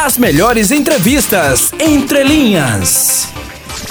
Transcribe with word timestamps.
As 0.00 0.16
melhores 0.16 0.70
entrevistas 0.70 1.72
entre 1.72 2.22
linhas. 2.22 3.26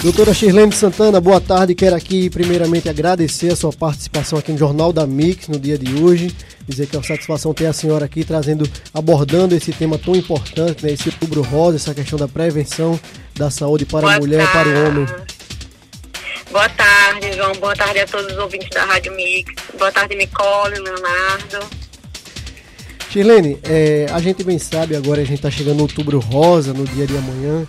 Doutora 0.02 0.34
Shirlene 0.34 0.72
Santana, 0.72 1.20
boa 1.20 1.42
tarde. 1.42 1.76
Quero 1.76 1.98
aqui 1.98 2.30
primeiramente 2.30 2.88
agradecer 2.88 3.52
a 3.52 3.58
sua 3.58 3.74
participação 3.74 4.40
aqui 4.40 4.54
no 4.54 4.58
Jornal 4.58 4.94
da 4.94 5.06
Mix 5.06 5.50
no 5.50 5.60
dia 5.60 5.78
de 5.78 6.02
hoje. 6.02 6.34
Dizer 6.66 6.88
que 6.88 6.96
é 6.96 7.00
uma 7.00 7.06
satisfação 7.06 7.54
ter 7.54 7.66
a 7.66 7.74
senhora 7.74 8.06
aqui 8.06 8.24
trazendo, 8.24 8.66
abordando 8.94 9.54
esse 9.54 9.74
tema 9.74 9.98
tão 9.98 10.16
importante, 10.16 10.86
né? 10.86 10.94
Esse 10.94 11.10
outubro 11.10 11.42
rosa, 11.42 11.76
essa 11.76 11.94
questão 11.94 12.18
da 12.18 12.28
prevenção 12.28 12.98
da 13.36 13.52
saúde 13.52 13.86
para 13.86 14.04
boa 14.04 14.16
a 14.16 14.20
mulher 14.20 14.46
e 14.46 14.48
para 14.48 14.70
o 14.70 14.88
homem. 14.88 15.06
Boa 16.50 16.70
tarde, 16.70 17.34
João. 17.34 17.52
Boa 17.56 17.76
tarde 17.76 18.00
a 18.00 18.08
todos 18.08 18.32
os 18.32 18.38
ouvintes 18.38 18.70
da 18.70 18.86
Rádio 18.86 19.14
Mix. 19.14 19.54
Boa 19.78 19.92
tarde, 19.92 20.16
Nicole, 20.16 20.80
Leonardo. 20.80 21.87
Shirlene, 23.10 23.58
é, 23.64 24.06
a 24.12 24.20
gente 24.20 24.44
bem 24.44 24.60
sabe 24.60 24.96
agora, 24.96 25.22
a 25.22 25.26
gente 25.26 25.38
está 25.38 25.50
chegando 25.50 25.78
no 25.78 25.84
outubro 25.84 26.20
rosa, 26.20 26.74
no 26.74 26.86
dia 26.86 27.08
de 27.08 27.16
amanhã, 27.18 27.66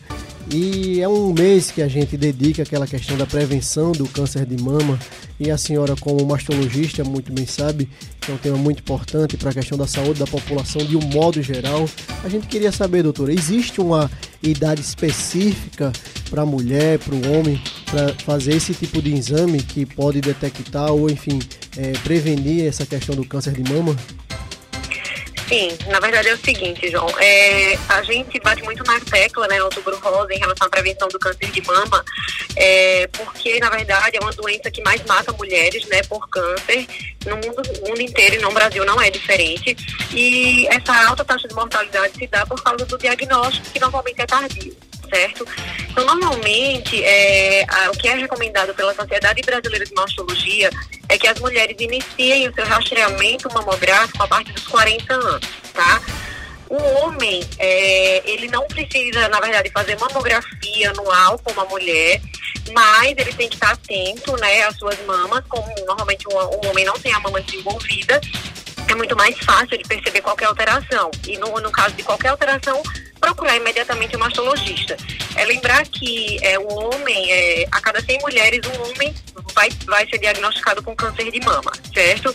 e 0.52 1.00
é 1.00 1.08
um 1.08 1.32
mês 1.32 1.70
que 1.70 1.82
a 1.82 1.88
gente 1.88 2.16
dedica 2.16 2.62
àquela 2.62 2.86
questão 2.86 3.16
da 3.16 3.26
prevenção 3.26 3.92
do 3.92 4.08
câncer 4.08 4.46
de 4.46 4.60
mama. 4.62 4.98
E 5.38 5.50
a 5.50 5.58
senhora, 5.58 5.94
como 6.00 6.24
mastologista, 6.26 7.04
muito 7.04 7.30
bem 7.32 7.46
sabe 7.46 7.88
que 8.18 8.30
é 8.30 8.34
um 8.34 8.38
tema 8.38 8.56
muito 8.56 8.80
importante 8.80 9.36
para 9.36 9.50
a 9.50 9.52
questão 9.52 9.76
da 9.76 9.86
saúde 9.86 10.18
da 10.18 10.26
população 10.26 10.84
de 10.84 10.96
um 10.96 11.02
modo 11.02 11.42
geral. 11.42 11.88
A 12.24 12.28
gente 12.28 12.46
queria 12.46 12.72
saber, 12.72 13.02
doutora, 13.02 13.32
existe 13.32 13.80
uma 13.80 14.10
idade 14.42 14.80
específica 14.80 15.92
para 16.30 16.42
a 16.42 16.46
mulher, 16.46 16.98
para 16.98 17.14
o 17.14 17.38
homem, 17.38 17.60
para 17.84 18.14
fazer 18.24 18.54
esse 18.54 18.72
tipo 18.72 19.02
de 19.02 19.14
exame 19.14 19.62
que 19.62 19.84
pode 19.84 20.20
detectar 20.20 20.90
ou, 20.90 21.10
enfim, 21.10 21.38
é, 21.76 21.92
prevenir 22.02 22.66
essa 22.66 22.86
questão 22.86 23.14
do 23.14 23.24
câncer 23.24 23.52
de 23.52 23.70
mama? 23.70 23.94
Sim, 25.48 25.70
na 25.86 25.98
verdade 25.98 26.28
é 26.28 26.34
o 26.34 26.36
seguinte, 26.36 26.90
João. 26.90 27.08
É, 27.18 27.74
a 27.88 28.02
gente 28.02 28.38
bate 28.40 28.62
muito 28.62 28.84
na 28.84 29.00
tecla, 29.00 29.48
né, 29.48 29.62
outubro 29.62 29.98
rosa, 29.98 30.34
em 30.34 30.38
relação 30.38 30.66
à 30.66 30.70
prevenção 30.70 31.08
do 31.08 31.18
câncer 31.18 31.50
de 31.50 31.62
mama, 31.66 32.04
é, 32.54 33.06
porque, 33.06 33.58
na 33.58 33.70
verdade, 33.70 34.18
é 34.18 34.20
uma 34.20 34.32
doença 34.32 34.70
que 34.70 34.82
mais 34.82 35.02
mata 35.04 35.32
mulheres, 35.32 35.86
né, 35.86 36.02
por 36.02 36.28
câncer, 36.28 36.86
no 37.24 37.36
mundo, 37.36 37.62
mundo 37.86 38.00
inteiro 38.00 38.36
e 38.36 38.38
no 38.40 38.52
Brasil 38.52 38.84
não 38.84 39.00
é 39.00 39.08
diferente. 39.08 39.74
E 40.12 40.66
essa 40.68 41.08
alta 41.08 41.24
taxa 41.24 41.48
de 41.48 41.54
mortalidade 41.54 42.14
se 42.18 42.26
dá 42.26 42.44
por 42.44 42.62
causa 42.62 42.84
do 42.84 42.98
diagnóstico, 42.98 43.70
que 43.70 43.80
normalmente 43.80 44.20
é 44.20 44.26
tardio 44.26 44.87
certo? 45.08 45.46
Então, 45.90 46.04
normalmente, 46.04 47.02
é, 47.02 47.64
a, 47.68 47.90
o 47.90 47.92
que 47.96 48.08
é 48.08 48.14
recomendado 48.14 48.74
pela 48.74 48.94
Sociedade 48.94 49.42
Brasileira 49.42 49.84
de 49.84 49.94
Mastologia 49.94 50.70
é 51.08 51.18
que 51.18 51.26
as 51.26 51.38
mulheres 51.40 51.76
iniciem 51.78 52.48
o 52.48 52.54
seu 52.54 52.66
rastreamento 52.66 53.52
mamográfico 53.52 54.22
a 54.22 54.28
partir 54.28 54.52
dos 54.52 54.66
40 54.68 55.14
anos, 55.14 55.48
tá? 55.72 56.00
O 56.68 56.76
homem, 56.76 57.42
é, 57.58 58.30
ele 58.30 58.48
não 58.48 58.66
precisa, 58.66 59.26
na 59.28 59.40
verdade, 59.40 59.70
fazer 59.70 59.98
mamografia 59.98 60.90
anual 60.90 61.38
como 61.38 61.62
a 61.62 61.64
mulher, 61.64 62.20
mas 62.72 63.14
ele 63.16 63.32
tem 63.32 63.48
que 63.48 63.56
estar 63.56 63.72
atento, 63.72 64.36
né, 64.36 64.64
às 64.64 64.76
suas 64.76 64.98
mamas, 65.06 65.42
como 65.48 65.66
normalmente 65.86 66.26
um 66.28 66.68
homem 66.68 66.84
não 66.84 66.98
tem 66.98 67.12
a 67.14 67.20
mama 67.20 67.40
desenvolvida, 67.40 68.20
é 68.86 68.94
muito 68.94 69.16
mais 69.16 69.36
fácil 69.38 69.78
de 69.78 69.84
perceber 69.84 70.20
qualquer 70.20 70.46
alteração. 70.46 71.10
E 71.26 71.36
no, 71.36 71.58
no 71.60 71.70
caso 71.70 71.94
de 71.94 72.02
qualquer 72.02 72.28
alteração, 72.28 72.82
procurar 73.28 73.56
imediatamente 73.56 74.16
o 74.16 74.18
mastologista. 74.18 74.96
É 75.36 75.44
lembrar 75.44 75.86
que 75.86 76.38
é, 76.42 76.58
o 76.58 76.66
homem, 76.66 77.32
é, 77.32 77.66
a 77.70 77.80
cada 77.80 78.00
100 78.00 78.18
mulheres, 78.20 78.60
um 78.66 78.90
homem 78.90 79.14
vai, 79.54 79.68
vai 79.86 80.08
ser 80.08 80.18
diagnosticado 80.18 80.82
com 80.82 80.96
câncer 80.96 81.30
de 81.30 81.40
mama, 81.44 81.72
certo? 81.92 82.34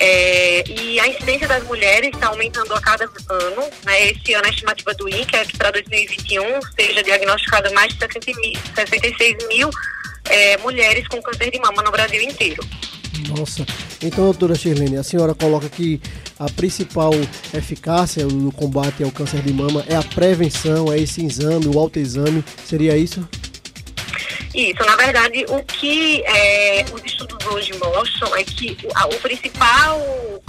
É, 0.00 0.62
e 0.68 1.00
a 1.00 1.08
incidência 1.08 1.48
das 1.48 1.64
mulheres 1.64 2.10
está 2.14 2.28
aumentando 2.28 2.72
a 2.74 2.80
cada 2.80 3.04
ano. 3.04 3.70
Né? 3.84 4.10
Esse 4.10 4.34
ano 4.34 4.46
a 4.46 4.50
estimativa 4.50 4.94
do 4.94 5.08
INCA 5.08 5.38
é 5.38 5.44
que 5.44 5.56
para 5.56 5.70
2021 5.72 6.60
seja 6.78 7.02
diagnosticada 7.02 7.70
mais 7.72 7.92
de 7.92 7.98
66 7.98 9.48
mil 9.48 9.70
é, 10.26 10.56
mulheres 10.58 11.08
com 11.08 11.20
câncer 11.20 11.50
de 11.50 11.58
mama 11.58 11.82
no 11.82 11.90
Brasil 11.90 12.22
inteiro. 12.22 12.62
Nossa. 13.28 13.66
Então, 14.02 14.24
doutora 14.24 14.54
Shirlene, 14.54 14.96
a 14.96 15.02
senhora 15.02 15.34
coloca 15.34 15.68
que 15.68 16.00
a 16.38 16.46
principal 16.50 17.12
eficácia 17.52 18.26
no 18.26 18.52
combate 18.52 19.02
ao 19.02 19.10
câncer 19.10 19.42
de 19.42 19.52
mama 19.52 19.84
é 19.88 19.96
a 19.96 20.02
prevenção, 20.02 20.92
é 20.92 20.98
esse 20.98 21.24
exame, 21.24 21.66
o 21.66 21.78
autoexame. 21.78 22.44
Seria 22.64 22.96
isso? 22.96 23.26
Isso, 24.54 24.84
na 24.84 24.96
verdade, 24.96 25.44
o 25.48 25.62
que 25.62 26.22
é, 26.24 26.84
os 26.92 27.04
estudos 27.04 27.44
hoje 27.46 27.72
mostram 27.78 28.34
é 28.34 28.42
que 28.42 28.76
o, 28.84 29.14
o 29.14 29.20
principal 29.20 30.00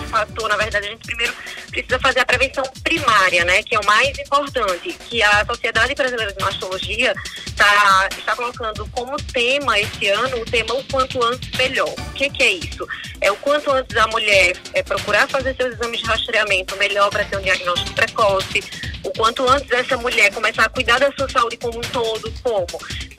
fator, 0.09 0.50
na 0.50 0.57
verdade, 0.57 0.88
a 0.88 0.90
gente 0.90 1.06
primeiro 1.06 1.34
precisa 1.69 2.00
fazer 2.00 2.19
a 2.19 2.25
prevenção 2.25 2.63
primária, 2.84 3.46
né, 3.46 3.63
que 3.63 3.75
é 3.75 3.80
o 3.80 3.85
mais 3.85 4.18
importante, 4.18 4.94
que 5.07 5.22
a 5.22 5.46
Sociedade 5.46 5.96
Brasileira 5.96 6.34
de 6.34 6.44
Mastologia 6.44 7.13
tá, 7.56 8.09
está 8.18 8.35
colocando 8.35 8.88
como 8.91 9.18
tema 9.18 9.80
esse 9.80 10.07
ano 10.07 10.41
o 10.41 10.46
tema 10.46 10.74
o 10.74 10.84
quanto 10.85 11.24
antes 11.24 11.50
melhor. 11.57 11.90
O 11.90 12.13
que, 12.13 12.30
que 12.30 12.44
é 12.44 12.52
isso? 12.52 12.88
É 13.22 13.31
o 13.31 13.35
quanto 13.38 13.72
antes 13.72 13.96
a 13.97 14.07
mulher 14.07 14.56
é, 14.74 14.81
procurar 14.84 15.28
fazer 15.28 15.56
seus 15.56 15.74
exames 15.74 16.00
de 16.00 16.06
rastreamento 16.06 16.75
melhor 16.78 17.09
para 17.09 17.24
ter 17.25 17.38
um 17.38 17.41
diagnóstico 17.41 17.94
precoce, 17.94 18.63
o 19.03 19.12
quanto 19.12 19.47
antes 19.47 19.69
essa 19.72 19.97
mulher 19.97 20.34
começar 20.34 20.66
a 20.66 20.69
cuidar 20.69 21.00
da 21.00 21.12
sua 21.12 21.30
saúde 21.30 21.57
como 21.57 21.78
um 21.78 21.81
todo, 21.81 22.31
como 22.44 22.68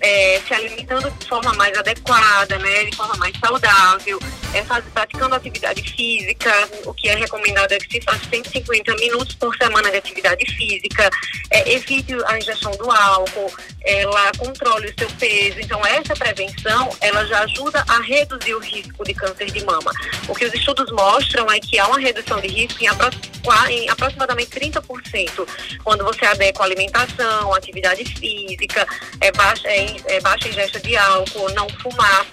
é, 0.01 0.41
se 0.47 0.55
alimentando 0.55 1.11
de 1.11 1.27
forma 1.27 1.53
mais 1.55 1.77
adequada, 1.77 2.59
né, 2.59 2.85
de 2.85 2.97
forma 2.97 3.15
mais 3.17 3.37
saudável, 3.39 4.19
é, 4.55 4.63
faz, 4.65 4.85
praticando 4.93 5.35
atividade 5.35 5.83
física, 5.83 6.53
o 6.85 6.95
que 6.95 7.09
é 7.09 7.15
recomendado 7.15 7.73
é 7.73 7.79
que 7.79 7.93
se 7.93 8.01
faça 8.03 8.25
150 8.45 8.95
minutos 8.97 9.35
por 9.35 9.55
semana 9.57 9.91
de 9.91 9.97
atividade 9.99 10.45
física, 10.57 11.11
é, 11.51 11.73
evite 11.73 12.15
a 12.27 12.39
ingestão 12.39 12.73
do 12.73 12.91
álcool, 12.91 13.53
ela 13.85 14.33
controle 14.39 14.89
o 14.89 14.95
seu 14.99 15.09
peso. 15.19 15.61
Então, 15.61 15.85
essa 15.87 16.15
prevenção, 16.15 16.91
ela 17.01 17.25
já 17.27 17.41
ajuda 17.41 17.85
a 17.89 18.01
reduzir 18.01 18.55
o 18.55 18.61
risco 18.61 19.05
de 19.05 19.15
câncer 19.15 19.51
de 19.51 19.65
mama. 19.65 19.93
O 20.29 20.35
que 20.35 20.45
os 20.45 20.55
estudos 20.55 20.91
mostram 20.93 21.51
é 21.51 21.59
que 21.59 21.79
há 21.79 21.87
uma 21.87 21.99
redução 21.99 22.41
de 22.41 22.49
risco 22.49 22.83
em, 22.83 22.89
apro 22.89 23.11
em 23.69 23.89
aproximadamente 23.89 24.51
30% 24.51 25.47
quando 25.85 26.05
você 26.05 26.25
adequa 26.27 26.63
a 26.63 26.67
alimentação, 26.67 27.55
atividade 27.55 28.05
física, 28.05 28.87
é 29.21 29.33
baixa, 29.33 29.69
é, 29.69 29.97
é 30.07 30.21
baixa 30.21 30.49
ingesta 30.49 30.81
de 30.81 30.97
álcool, 30.97 31.51
não 31.55 31.69
fumar. 31.81 32.27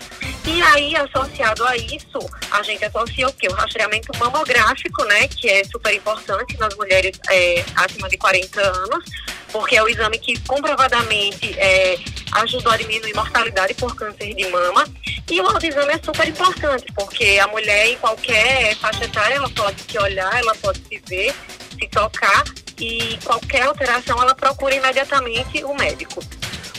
E 0.48 0.62
aí, 0.62 0.96
associado 0.96 1.66
a 1.66 1.76
isso, 1.76 2.20
a 2.50 2.64
gente 2.64 2.84
associa 2.86 3.28
o 3.28 3.34
quê? 3.34 3.50
O 3.50 3.54
rastreamento 3.54 4.18
mamográfico, 4.18 5.04
né? 5.04 5.28
Que 5.28 5.50
é 5.50 5.64
super 5.66 5.94
importante 5.94 6.58
nas 6.58 6.74
mulheres 6.76 7.20
é, 7.30 7.66
acima 7.76 8.08
de 8.08 8.18
40 8.18 8.62
anos, 8.62 9.04
porque 9.52 9.76
é 9.76 9.84
o 9.84 9.90
exame 9.90 10.18
que 10.18 10.40
comprovadamente 10.42 11.54
é, 11.60 11.98
ajudou 12.32 12.72
a 12.72 12.78
diminuir 12.78 13.14
mortalidade 13.14 13.74
por 13.74 13.94
câncer 13.94 14.34
de 14.34 14.48
mama. 14.48 14.88
E 15.30 15.42
o 15.42 15.46
autoexame 15.46 15.92
é 15.92 16.00
super 16.02 16.26
importante, 16.26 16.86
porque 16.96 17.40
a 17.42 17.48
mulher 17.48 17.88
em 17.88 17.98
qualquer 17.98 18.74
faixa 18.78 19.04
etária, 19.04 19.36
ela 19.36 19.50
pode 19.50 19.82
se 19.82 20.00
olhar, 20.00 20.34
ela 20.40 20.56
pode 20.56 20.80
se 20.80 21.02
ver, 21.06 21.36
se 21.72 21.90
tocar, 21.90 22.46
e 22.80 23.20
qualquer 23.26 23.64
alteração, 23.64 24.22
ela 24.22 24.34
procura 24.34 24.74
imediatamente 24.76 25.62
o 25.66 25.74
médico. 25.76 26.24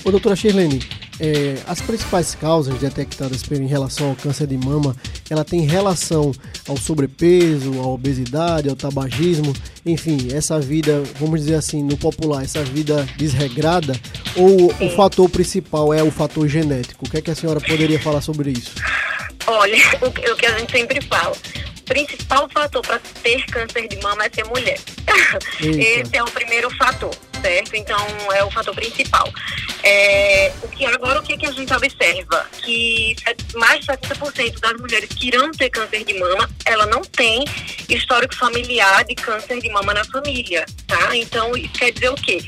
Ô, 0.05 0.11
doutora 0.11 0.35
Shirlene, 0.35 0.81
é, 1.21 1.57
as 1.67 1.81
principais 1.81 2.35
causas 2.35 2.79
detectadas 2.79 3.43
em 3.51 3.67
relação 3.67 4.11
ao 4.11 4.17
câncer 4.17 4.47
de 4.47 4.57
mama, 4.57 4.97
ela 5.29 5.45
tem 5.45 5.63
relação 5.63 6.33
ao 6.69 6.77
sobrepeso, 6.77 7.81
à 7.81 7.87
obesidade, 7.87 8.69
ao 8.69 8.77
tabagismo, 8.77 9.53
enfim, 9.85 10.29
essa 10.33 10.61
vida, 10.61 11.03
vamos 11.19 11.41
dizer 11.41 11.55
assim, 11.55 11.83
no 11.83 11.97
popular, 11.97 12.45
essa 12.45 12.63
vida 12.63 13.07
desregrada, 13.17 13.95
ou 14.37 14.73
Sim. 14.75 14.87
o 14.87 14.91
fator 14.91 15.29
principal 15.29 15.93
é 15.93 16.03
o 16.03 16.11
fator 16.11 16.47
genético? 16.49 17.07
O 17.07 17.11
que 17.11 17.19
é 17.19 17.21
que 17.23 17.31
a 17.31 17.35
senhora 17.35 17.61
poderia 17.61 17.99
falar 17.99 18.21
sobre 18.21 18.51
isso? 18.51 18.73
Olha, 19.47 19.77
o 20.03 20.37
que 20.37 20.47
a 20.47 20.59
gente 20.59 20.71
sempre 20.71 21.01
fala, 21.01 21.35
principal 21.89 22.49
fator 22.49 22.83
para 22.83 23.01
ter 23.23 23.45
câncer 23.47 23.89
de 23.89 23.97
mama 24.03 24.25
é 24.25 24.31
ser 24.31 24.45
mulher. 24.45 24.79
Esse 25.61 26.17
é 26.17 26.23
o 26.23 26.31
primeiro 26.31 26.71
fator 26.77 27.15
certo? 27.41 27.75
Então 27.75 27.99
é 28.33 28.45
o 28.45 28.51
fator 28.51 28.75
principal. 28.75 29.29
É, 29.83 30.53
o 30.63 30.69
que 30.69 30.85
agora 30.85 31.21
o 31.21 31.23
que, 31.23 31.37
que 31.37 31.47
a 31.47 31.53
gente 31.53 31.73
observa? 31.73 32.47
Que 32.63 33.17
mais 33.55 33.81
de 33.81 33.87
70% 33.87 34.61
das 34.61 34.73
mulheres 34.81 35.09
que 35.09 35.29
irão 35.29 35.51
ter 35.53 35.71
câncer 35.71 36.05
de 36.05 36.19
mama, 36.19 36.49
ela 36.65 36.87
não 36.87 37.03
tem 37.03 37.45
histórico 37.89 38.35
familiar 38.35 39.05
de 39.05 39.15
câncer 39.15 39.61
de 39.61 39.71
mama 39.71 39.95
na 39.95 40.05
família, 40.05 40.67
tá? 40.87 41.17
Então 41.17 41.57
isso 41.57 41.73
quer 41.75 41.93
dizer 41.93 42.11
o 42.11 42.15
quê? 42.15 42.39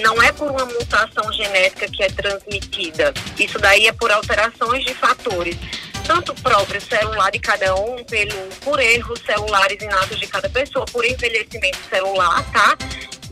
Não 0.00 0.22
é 0.22 0.32
por 0.32 0.50
uma 0.50 0.64
mutação 0.64 1.32
genética 1.32 1.86
que 1.88 2.02
é 2.02 2.08
transmitida. 2.08 3.12
Isso 3.38 3.58
daí 3.58 3.86
é 3.86 3.92
por 3.92 4.10
alterações 4.10 4.84
de 4.84 4.94
fatores 4.94 5.56
tanto 6.06 6.34
próprio 6.36 6.80
celular 6.80 7.30
de 7.30 7.38
cada 7.38 7.74
um, 7.74 8.02
pelo, 8.04 8.34
por 8.62 8.80
erros 8.80 9.20
celulares 9.20 9.82
inatos 9.82 10.18
de 10.18 10.26
cada 10.26 10.48
pessoa, 10.48 10.84
por 10.86 11.04
envelhecimento 11.04 11.78
celular, 11.88 12.44
tá? 12.52 12.76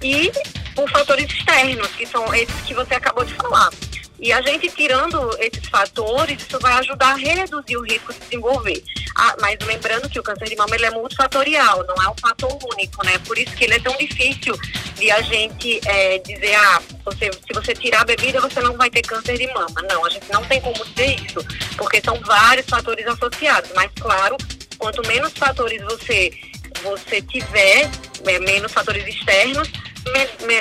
E 0.03 0.31
por 0.75 0.89
fatores 0.91 1.27
externos, 1.27 1.89
que 1.89 2.07
são 2.07 2.33
esses 2.35 2.55
que 2.63 2.75
você 2.75 2.95
acabou 2.95 3.25
de 3.25 3.35
falar. 3.35 3.71
E 4.21 4.33
a 4.33 4.43
gente 4.43 4.69
tirando 4.71 5.31
esses 5.39 5.69
fatores, 5.69 6.43
isso 6.43 6.59
vai 6.59 6.73
ajudar 6.75 7.13
a 7.13 7.17
reduzir 7.17 7.77
o 7.77 7.83
risco 7.83 8.13
de 8.13 8.19
desenvolver. 8.21 8.83
Ah, 9.15 9.37
mas 9.41 9.57
lembrando 9.65 10.09
que 10.09 10.19
o 10.19 10.23
câncer 10.23 10.49
de 10.49 10.57
mama 10.57 10.75
ele 10.75 10.87
é 10.87 10.91
multifatorial, 10.91 11.85
não 11.87 11.95
é 12.03 12.09
um 12.09 12.15
fator 12.21 12.59
único, 12.73 13.05
né? 13.05 13.19
Por 13.19 13.39
isso 13.39 13.55
que 13.57 13.65
ele 13.65 13.75
é 13.75 13.81
tão 13.81 13.97
difícil 13.97 14.59
de 14.97 15.11
a 15.11 15.21
gente 15.23 15.81
é, 15.87 16.19
dizer, 16.19 16.55
ah, 16.57 16.83
você, 17.05 17.31
se 17.33 17.53
você 17.55 17.75
tirar 17.75 18.03
a 18.03 18.05
bebida, 18.05 18.41
você 18.41 18.61
não 18.61 18.77
vai 18.77 18.91
ter 18.91 19.03
câncer 19.03 19.39
de 19.39 19.47
mama. 19.53 19.83
Não, 19.89 20.05
a 20.05 20.11
gente 20.11 20.31
não 20.33 20.45
tem 20.45 20.61
como 20.61 20.85
dizer 20.85 21.21
isso, 21.21 21.39
porque 21.77 22.01
são 22.01 22.19
vários 22.21 22.67
fatores 22.67 23.07
associados. 23.07 23.71
Mas, 23.75 23.91
claro, 24.01 24.37
quanto 24.79 25.07
menos 25.07 25.33
fatores 25.33 25.81
você, 25.83 26.33
você 26.83 27.23
tiver, 27.23 27.89
é, 28.27 28.39
menos 28.41 28.73
fatores 28.73 29.07
externos, 29.07 29.71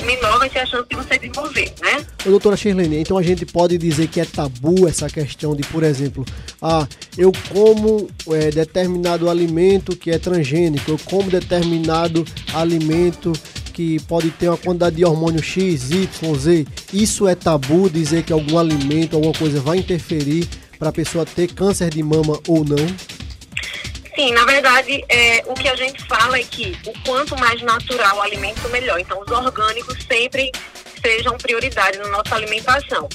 menor 0.06 0.40
vai 0.40 0.50
ser 0.50 0.60
a 0.60 0.66
chance 0.66 0.88
de 0.90 0.96
você 0.96 1.18
desenvolver, 1.18 1.74
né? 1.82 2.06
doutora 2.26 2.58
Shirlene, 2.58 2.98
então 2.98 3.18
a 3.18 3.24
gente 3.24 3.46
pode 3.46 3.78
dizer 3.78 4.08
que 4.08 4.20
é 4.20 4.26
tabu 4.26 4.88
essa 4.88 5.10
questão 5.10 5.56
de, 5.56 5.64
por 5.64 5.84
exemplo, 5.84 6.26
ah, 6.62 6.88
eu 7.18 7.32
como 7.50 8.10
é, 8.32 8.50
determinado 8.50 9.30
alimento 9.30 9.96
que 9.96 10.12
é 10.12 10.20
transgênico, 10.20 10.92
eu 10.92 11.00
como 11.06 11.30
determinado 11.30 12.26
alimento 12.54 13.34
que 13.74 14.00
pode 14.02 14.32
ter 14.32 14.50
uma 14.50 14.58
quantidade 14.58 14.96
de 14.96 15.06
hormônio 15.06 15.42
X, 15.42 15.92
Y, 15.92 16.36
Z. 16.36 16.66
Isso 16.92 17.28
é 17.28 17.36
tabu 17.36 17.88
dizer 17.88 18.24
que 18.24 18.34
algum 18.34 18.58
alimento, 18.58 19.16
alguma 19.16 19.34
coisa 19.34 19.62
vai 19.62 19.78
interferir 19.78 20.50
para 20.80 20.90
a 20.90 20.92
pessoa 20.92 21.26
ter 21.28 21.48
câncer 21.54 21.92
de 21.92 22.02
mama 22.02 22.40
ou 22.48 22.66
não? 22.66 22.88
Sim, 24.18 24.32
na 24.32 24.46
verdade, 24.46 25.06
é, 25.10 25.44
o 25.46 25.54
que 25.54 25.70
a 25.70 25.76
gente 25.76 26.04
fala 26.06 26.40
é 26.40 26.44
que 26.44 26.76
o 26.88 26.94
quanto 27.06 27.38
mais 27.38 27.62
natural 27.62 28.18
o 28.18 28.22
alimento, 28.24 28.68
melhor. 28.70 29.00
Então, 29.00 29.22
os 29.22 29.32
orgânicos 29.32 29.96
sempre 30.12 30.52
sejam 31.06 31.38
prioridade 31.38 32.00
na 32.00 32.08
nossa 32.08 32.34
alimentação. 32.34 33.08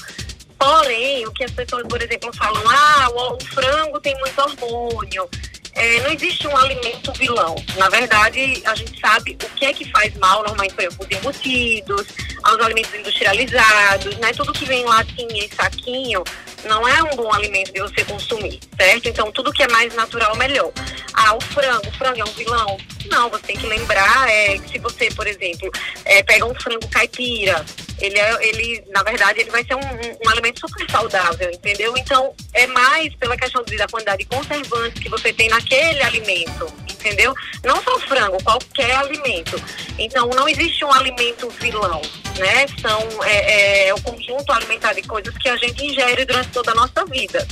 Porém, 0.57 1.27
o 1.27 1.33
que 1.33 1.43
as 1.43 1.51
pessoas, 1.51 1.85
por 1.89 2.01
exemplo, 2.01 2.31
falam, 2.33 2.63
ah, 2.69 3.09
o, 3.11 3.33
o 3.35 3.45
frango 3.47 3.99
tem 3.99 4.17
muito 4.17 4.39
hormônio. 4.39 5.29
É, 5.75 6.01
não 6.01 6.11
existe 6.11 6.47
um 6.47 6.55
alimento 6.55 7.11
vilão. 7.13 7.55
Na 7.77 7.89
verdade, 7.89 8.61
a 8.65 8.75
gente 8.75 8.99
sabe 8.99 9.37
o 9.43 9.49
que 9.55 9.65
é 9.65 9.73
que 9.73 9.89
faz 9.91 10.13
mal, 10.17 10.43
normalmente, 10.43 10.75
por 10.75 10.83
exemplo, 10.83 11.05
os 11.05 11.17
embutidos, 11.17 12.07
aos 12.43 12.59
alimentos 12.59 12.93
industrializados, 12.93 14.17
né? 14.17 14.31
Tudo 14.33 14.53
que 14.53 14.65
vem 14.65 14.81
em 14.81 14.85
latinha 14.85 15.45
e 15.45 15.55
saquinho 15.55 16.23
não 16.65 16.87
é 16.87 17.03
um 17.03 17.15
bom 17.15 17.33
alimento 17.33 17.73
de 17.73 17.81
você 17.81 18.05
consumir, 18.05 18.59
certo? 18.77 19.07
Então, 19.07 19.31
tudo 19.31 19.51
que 19.51 19.63
é 19.63 19.67
mais 19.69 19.93
natural, 19.95 20.35
melhor. 20.37 20.71
Ah, 21.13 21.35
o 21.35 21.41
frango, 21.41 21.87
o 21.87 21.91
frango 21.91 22.19
é 22.19 22.23
um 22.23 22.33
vilão? 22.33 22.77
Não, 23.07 23.29
você 23.29 23.43
tem 23.47 23.57
que 23.57 23.67
lembrar 23.67 24.29
é, 24.29 24.57
que 24.59 24.71
se 24.71 24.79
você, 24.79 25.09
por 25.09 25.27
exemplo, 25.27 25.69
é, 26.05 26.23
pega 26.23 26.45
um 26.45 26.55
frango 26.55 26.87
caipira, 26.89 27.65
ele, 28.03 28.19
é, 28.19 28.47
ele, 28.49 28.83
na 28.89 29.01
verdade, 29.01 29.39
ele 29.39 29.49
vai 29.49 29.63
ser 29.63 29.75
um, 29.75 29.79
um, 29.79 30.25
um, 30.25 30.29
alimento 30.29 30.59
super 30.59 30.91
saudável, 30.91 31.49
entendeu? 31.49 31.93
Então, 31.97 32.33
é 32.53 32.67
mais 32.67 33.15
pela 33.15 33.37
questão 33.37 33.63
da 33.63 33.87
quantidade 33.87 34.23
de 34.23 34.25
conservantes 34.25 35.01
que 35.01 35.09
você 35.09 35.31
tem 35.31 35.47
naquele 35.47 36.03
alimento, 36.03 36.67
entendeu? 36.91 37.33
Não 37.63 37.81
só 37.81 37.97
frango, 38.01 38.43
qualquer 38.43 38.93
alimento. 38.95 39.55
Então, 39.97 40.27
não 40.35 40.49
existe 40.49 40.83
um 40.83 40.91
alimento 40.91 41.49
vilão, 41.61 42.01
né? 42.37 42.67
São 42.81 43.23
é, 43.23 43.87
é, 43.87 43.93
o 43.93 44.01
conjunto 44.01 44.51
alimentar 44.51 44.91
de 44.91 45.01
coisas 45.03 45.33
que 45.37 45.47
a 45.47 45.55
gente 45.55 45.85
ingere 45.85 46.25
durante 46.25 46.49
toda 46.49 46.71
a 46.71 46.75
nossa 46.75 47.05
vida. 47.05 47.47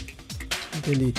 Entendi. 0.75 1.13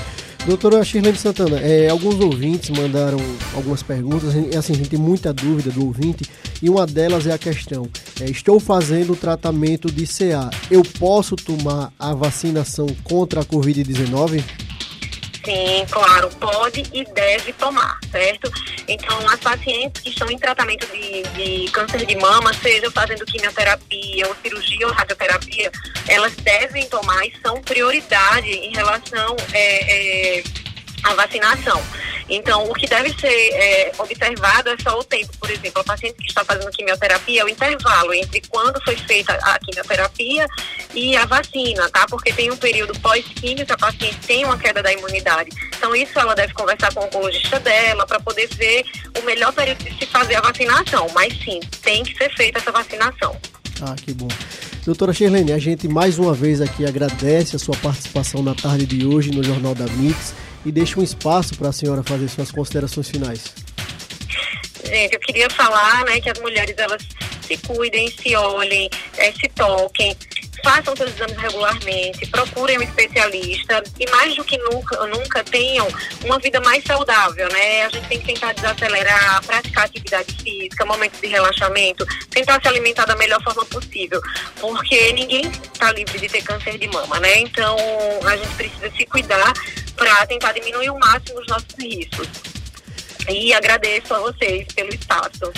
Doutora 0.44 0.84
Shirlene 0.84 1.16
Santana, 1.16 1.60
é, 1.60 1.88
alguns 1.88 2.18
ouvintes 2.18 2.68
mandaram 2.70 3.18
algumas 3.54 3.80
perguntas, 3.80 4.30
assim, 4.30 4.72
a 4.72 4.76
gente 4.76 4.90
tem 4.90 4.98
muita 4.98 5.32
dúvida 5.32 5.70
do 5.70 5.86
ouvinte, 5.86 6.28
e 6.60 6.68
uma 6.68 6.84
delas 6.84 7.28
é 7.28 7.32
a 7.32 7.38
questão, 7.38 7.88
é, 8.20 8.24
estou 8.24 8.60
fazendo 8.60 9.12
o 9.12 9.16
tratamento 9.16 9.90
de 9.90 10.06
CA, 10.06 10.50
eu 10.70 10.82
posso 10.98 11.36
tomar 11.36 11.92
a 11.98 12.14
vacinação 12.14 12.86
contra 13.04 13.40
a 13.40 13.44
Covid-19? 13.44 14.42
Sim, 15.44 15.84
claro, 15.90 16.30
pode 16.38 16.84
e 16.92 17.04
deve 17.04 17.52
tomar, 17.54 17.98
certo? 18.12 18.52
Então, 18.86 19.18
as 19.28 19.40
pacientes 19.40 20.00
que 20.00 20.10
estão 20.10 20.30
em 20.30 20.38
tratamento 20.38 20.86
de, 20.86 21.22
de 21.22 21.70
câncer 21.72 22.06
de 22.06 22.16
mama, 22.16 22.52
seja 22.54 22.88
fazendo 22.92 23.24
quimioterapia 23.24 24.28
ou 24.28 24.36
cirurgia 24.40 24.86
ou 24.86 24.92
radioterapia, 24.92 25.72
elas 26.06 26.34
devem 26.36 26.88
tomar 26.88 27.26
e 27.26 27.32
são 27.42 27.60
prioridade 27.60 28.50
em 28.50 28.72
relação 28.72 29.36
é, 29.52 30.38
é, 30.38 30.44
à 31.02 31.14
vacinação. 31.14 31.82
Então, 32.28 32.64
o 32.70 32.74
que 32.74 32.86
deve 32.86 33.12
ser 33.18 33.28
é, 33.28 33.92
observado 33.98 34.70
é 34.70 34.76
só 34.82 34.98
o 34.98 35.04
tempo. 35.04 35.30
Por 35.38 35.50
exemplo, 35.50 35.80
a 35.80 35.84
paciente 35.84 36.16
que 36.16 36.28
está 36.28 36.44
fazendo 36.44 36.70
quimioterapia, 36.70 37.44
o 37.44 37.48
intervalo 37.48 38.14
entre 38.14 38.40
quando 38.48 38.82
foi 38.84 38.96
feita 38.96 39.32
a 39.34 39.58
quimioterapia 39.58 40.46
e 40.94 41.16
a 41.16 41.24
vacina, 41.26 41.88
tá? 41.90 42.06
Porque 42.08 42.32
tem 42.32 42.50
um 42.50 42.56
período 42.56 42.98
pós-químio 43.00 43.66
que 43.66 43.72
a 43.72 43.76
paciente 43.78 44.18
tem 44.26 44.44
uma 44.44 44.58
queda 44.58 44.82
da 44.82 44.92
imunidade. 44.92 45.50
Então, 45.76 45.94
isso 45.94 46.18
ela 46.18 46.34
deve 46.34 46.52
conversar 46.54 46.92
com 46.94 47.00
o 47.00 47.04
oncologista 47.04 47.58
dela 47.60 48.06
para 48.06 48.20
poder 48.20 48.48
ver 48.54 48.84
o 49.20 49.24
melhor 49.24 49.52
período 49.52 49.84
de 49.84 49.98
se 49.98 50.06
fazer 50.06 50.36
a 50.36 50.40
vacinação. 50.40 51.06
Mas 51.14 51.32
sim, 51.42 51.60
tem 51.82 52.02
que 52.02 52.16
ser 52.16 52.34
feita 52.34 52.58
essa 52.58 52.70
vacinação. 52.70 53.36
Ah, 53.80 53.96
que 53.96 54.12
bom. 54.12 54.28
Doutora 54.84 55.12
Shirlene, 55.12 55.52
a 55.52 55.58
gente 55.58 55.86
mais 55.88 56.18
uma 56.18 56.34
vez 56.34 56.60
aqui 56.60 56.84
agradece 56.84 57.56
a 57.56 57.58
sua 57.58 57.76
participação 57.76 58.42
na 58.42 58.54
tarde 58.54 58.84
de 58.86 59.06
hoje 59.06 59.30
no 59.30 59.42
Jornal 59.42 59.74
da 59.74 59.86
Mix 59.86 60.34
e 60.64 60.72
deixa 60.72 60.98
um 60.98 61.02
espaço 61.02 61.56
para 61.56 61.68
a 61.68 61.72
senhora 61.72 62.02
fazer 62.02 62.28
suas 62.28 62.50
considerações 62.50 63.08
finais. 63.08 63.54
Gente, 64.84 65.14
eu 65.14 65.20
queria 65.20 65.48
falar 65.50 66.04
né, 66.04 66.20
que 66.20 66.28
as 66.30 66.38
mulheres 66.40 66.74
elas 66.76 67.02
se 67.46 67.56
cuidem, 67.58 68.10
se 68.10 68.34
olhem, 68.34 68.88
é, 69.16 69.32
se 69.32 69.48
toquem, 69.48 70.16
façam 70.62 70.94
seus 70.96 71.10
exames 71.10 71.36
regularmente, 71.36 72.26
procurem 72.26 72.78
um 72.78 72.82
especialista 72.82 73.82
e 73.98 74.08
mais 74.10 74.34
do 74.36 74.44
que 74.44 74.56
nunca, 74.58 75.06
nunca 75.06 75.44
tenham 75.44 75.86
uma 76.24 76.38
vida 76.38 76.60
mais 76.60 76.84
saudável, 76.84 77.48
né? 77.52 77.84
A 77.84 77.88
gente 77.88 78.08
tem 78.08 78.20
que 78.20 78.26
tentar 78.26 78.52
desacelerar, 78.52 79.44
praticar 79.44 79.84
atividade 79.84 80.34
física, 80.42 80.86
momentos 80.86 81.20
de 81.20 81.26
relaxamento, 81.26 82.06
tentar 82.30 82.60
se 82.60 82.68
alimentar 82.68 83.06
da 83.06 83.16
melhor 83.16 83.42
forma 83.42 83.64
possível, 83.66 84.20
porque 84.60 85.12
ninguém 85.12 85.46
está 85.46 85.92
livre 85.92 86.18
de 86.18 86.28
ter 86.28 86.42
câncer 86.42 86.78
de 86.78 86.86
mama, 86.88 87.18
né? 87.20 87.40
Então 87.40 87.76
a 88.24 88.36
gente 88.36 88.54
precisa 88.54 88.90
se 88.96 89.04
cuidar 89.06 89.52
para 89.96 90.26
tentar 90.26 90.52
diminuir 90.52 90.90
o 90.90 90.98
máximo 90.98 91.40
os 91.40 91.46
nossos 91.46 91.74
riscos. 91.78 92.28
E 93.28 93.52
agradeço 93.52 94.14
a 94.14 94.20
vocês 94.20 94.66
pelo 94.74 94.88
espaço. 94.88 95.52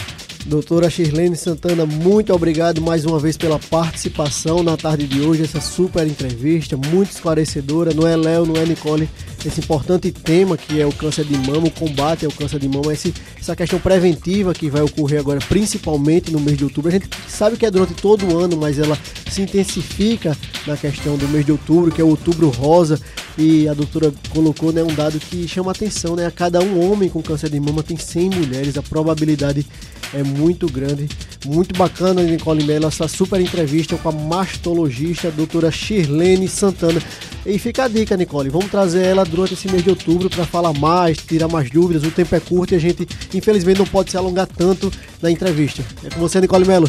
Doutora 0.47 0.91
Shirlene 0.91 1.37
Santana, 1.37 1.87
muito 1.87 2.31
obrigado 2.35 2.83
mais 2.83 3.07
uma 3.07 3.19
vez 3.19 3.35
pela 3.35 3.59
participação 3.59 4.63
na 4.63 4.77
tarde 4.77 5.07
de 5.07 5.23
hoje, 5.23 5.43
essa 5.43 5.59
super 5.59 6.07
entrevista, 6.07 6.77
muito 6.77 7.13
esclarecedora. 7.13 7.95
Não 7.95 8.07
é 8.07 8.15
Léo, 8.15 8.45
não 8.45 8.61
é 8.61 8.67
Nicole, 8.67 9.09
esse 9.43 9.61
importante 9.61 10.13
tema 10.13 10.59
que 10.59 10.79
é 10.79 10.87
o 10.87 10.93
câncer 10.93 11.25
de 11.25 11.35
mama, 11.39 11.69
o 11.69 11.71
combate 11.71 12.27
ao 12.27 12.33
câncer 12.33 12.59
de 12.59 12.69
mama, 12.69 12.93
essa 12.93 13.57
questão 13.57 13.81
preventiva 13.81 14.53
que 14.53 14.69
vai 14.69 14.83
ocorrer 14.83 15.19
agora, 15.19 15.41
principalmente 15.49 16.31
no 16.31 16.39
mês 16.39 16.59
de 16.59 16.65
outubro. 16.65 16.91
A 16.91 16.93
gente 16.93 17.09
sabe 17.27 17.57
que 17.57 17.65
é 17.65 17.71
durante 17.71 17.95
todo 17.95 18.27
o 18.27 18.39
ano, 18.39 18.55
mas 18.55 18.79
ela 18.79 18.99
se 19.35 19.43
intensifica 19.43 20.37
na 20.65 20.77
questão 20.77 21.17
do 21.17 21.29
mês 21.29 21.45
de 21.45 21.51
outubro, 21.51 21.91
que 21.91 22.01
é 22.01 22.05
o 22.05 22.09
outubro 22.09 22.49
rosa, 22.51 23.01
e 23.37 23.69
a 23.69 23.75
doutora 23.75 24.13
colocou 24.31 24.73
né, 24.73 24.83
um 24.83 24.95
dado 24.95 25.19
que 25.19 25.49
chama 25.49 25.73
atenção, 25.73 26.15
né? 26.15 26.25
A 26.25 26.31
cada 26.31 26.61
um 26.61 26.89
homem 26.89 27.09
com 27.09 27.21
câncer 27.21 27.51
de 27.51 27.59
mama 27.59 27.83
tem 27.83 27.97
100 27.97 28.31
mulheres, 28.31 28.79
a 28.79 28.83
probabilidade 28.83 29.67
é 30.13 30.23
muito 30.23 30.71
grande. 30.71 31.09
Muito 31.45 31.77
bacana, 31.77 32.23
Nicole 32.23 32.65
Mello, 32.65 32.87
essa 32.87 33.09
super 33.09 33.41
entrevista 33.41 33.97
com 33.97 34.09
a 34.09 34.13
mastologista, 34.13 35.29
a 35.29 35.31
doutora 35.31 35.71
Shirlene 35.71 36.49
Santana. 36.49 37.03
E 37.45 37.59
fica 37.59 37.85
a 37.85 37.89
dica, 37.89 38.17
Nicole, 38.17 38.49
vamos 38.49 38.71
trazer 38.71 39.05
ela 39.05 39.25
durante 39.25 39.55
esse 39.55 39.69
mês 39.69 39.83
de 39.83 39.91
outubro 39.91 40.31
para 40.31 40.47
falar 40.47 40.73
mais, 40.73 41.19
tirar 41.19 41.49
mais 41.49 41.69
dúvidas. 41.69 42.05
O 42.05 42.11
tempo 42.11 42.35
é 42.35 42.41
curto 42.41 42.73
e 42.73 42.77
a 42.77 42.81
gente, 42.81 43.07
infelizmente, 43.35 43.79
não 43.79 43.87
pode 43.87 44.13
se 44.13 44.17
alongar 44.17 44.47
tanto 44.47 44.91
na 45.21 45.31
entrevista. 45.31 45.85
É 46.05 46.09
com 46.09 46.21
você, 46.21 46.41
Nicole 46.41 46.65
Mello. 46.65 46.89